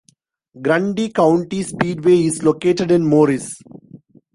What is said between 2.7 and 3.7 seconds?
in Morris.